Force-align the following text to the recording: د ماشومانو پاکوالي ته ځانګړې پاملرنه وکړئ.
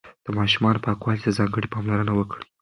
د 0.25 0.27
ماشومانو 0.39 0.83
پاکوالي 0.85 1.21
ته 1.25 1.31
ځانګړې 1.37 1.71
پاملرنه 1.73 2.11
وکړئ. 2.15 2.43